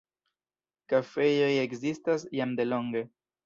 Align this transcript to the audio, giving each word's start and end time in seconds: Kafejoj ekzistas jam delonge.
Kafejoj 0.93 1.51
ekzistas 1.67 2.29
jam 2.41 2.59
delonge. 2.61 3.09